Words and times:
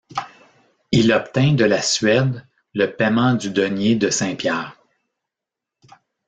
Il 0.91 1.13
obtint 1.13 1.53
de 1.53 1.63
la 1.63 1.79
Suède 1.79 2.43
le 2.73 2.87
paiement 2.87 3.35
du 3.35 3.51
denier 3.51 3.93
de 3.95 4.09
Saint-Pierre. 4.09 4.75